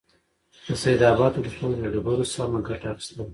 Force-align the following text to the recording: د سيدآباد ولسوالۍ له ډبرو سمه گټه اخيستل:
د 0.67 0.69
سيدآباد 0.83 1.33
ولسوالۍ 1.35 1.77
له 1.83 1.89
ډبرو 1.93 2.25
سمه 2.33 2.59
گټه 2.67 2.87
اخيستل: 2.93 3.17